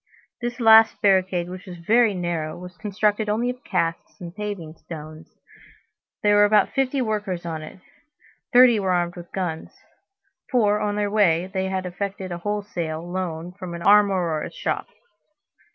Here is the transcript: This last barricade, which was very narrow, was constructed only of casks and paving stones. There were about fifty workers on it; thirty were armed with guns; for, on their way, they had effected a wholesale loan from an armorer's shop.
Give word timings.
This 0.41 0.59
last 0.59 0.99
barricade, 1.03 1.47
which 1.47 1.67
was 1.67 1.77
very 1.77 2.15
narrow, 2.15 2.57
was 2.57 2.75
constructed 2.75 3.29
only 3.29 3.51
of 3.51 3.63
casks 3.63 4.19
and 4.19 4.35
paving 4.35 4.73
stones. 4.75 5.37
There 6.23 6.37
were 6.37 6.43
about 6.45 6.69
fifty 6.73 7.03
workers 7.03 7.45
on 7.45 7.61
it; 7.61 7.77
thirty 8.51 8.79
were 8.79 8.93
armed 8.93 9.15
with 9.15 9.31
guns; 9.31 9.75
for, 10.49 10.79
on 10.79 10.95
their 10.95 11.11
way, 11.11 11.51
they 11.53 11.65
had 11.65 11.85
effected 11.85 12.31
a 12.31 12.39
wholesale 12.39 13.07
loan 13.07 13.51
from 13.51 13.75
an 13.75 13.83
armorer's 13.83 14.55
shop. 14.55 14.87